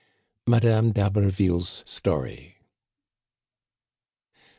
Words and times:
MADAME 0.47 0.93
d'hABERVILLE'S 0.93 1.83
STORY. 1.85 2.57